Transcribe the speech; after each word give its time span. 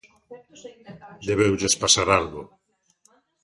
Debeulles 1.29 1.75
pasar 1.83 2.07
algo. 2.19 2.43